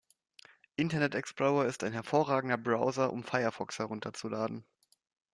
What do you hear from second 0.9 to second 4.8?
Explorer ist ein hervorragender Browser, um Firefox herunterzuladen.